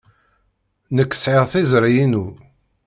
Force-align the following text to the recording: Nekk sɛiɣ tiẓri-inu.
Nekk 0.95 1.11
sɛiɣ 1.15 1.45
tiẓri-inu. 1.51 2.25